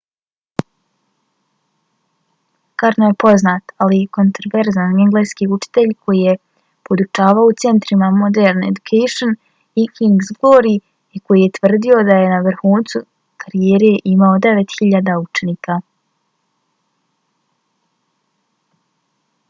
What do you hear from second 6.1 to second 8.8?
je podučavao u centrima modern